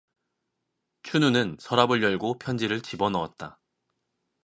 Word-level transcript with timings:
춘우는 1.03 1.57
서랍을 1.59 2.01
열고 2.01 2.39
편지를 2.39 2.81
집어 2.81 3.11
넣었다. 3.11 3.61